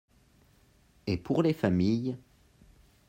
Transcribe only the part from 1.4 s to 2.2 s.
les familles